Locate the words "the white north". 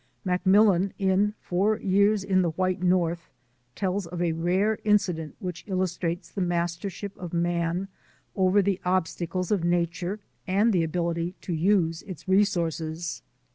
2.41-3.29